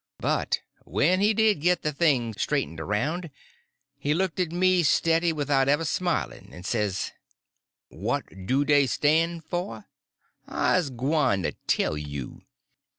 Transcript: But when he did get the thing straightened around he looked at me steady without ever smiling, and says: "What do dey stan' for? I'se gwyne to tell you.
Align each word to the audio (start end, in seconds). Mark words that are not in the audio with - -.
But 0.17 0.61
when 0.83 1.19
he 1.21 1.31
did 1.31 1.61
get 1.61 1.83
the 1.83 1.93
thing 1.93 2.33
straightened 2.33 2.79
around 2.79 3.29
he 3.99 4.15
looked 4.15 4.39
at 4.39 4.51
me 4.51 4.81
steady 4.81 5.31
without 5.31 5.69
ever 5.69 5.85
smiling, 5.85 6.49
and 6.51 6.65
says: 6.65 7.11
"What 7.89 8.47
do 8.47 8.65
dey 8.65 8.87
stan' 8.87 9.41
for? 9.41 9.85
I'se 10.47 10.89
gwyne 10.89 11.43
to 11.43 11.51
tell 11.67 11.95
you. 11.95 12.41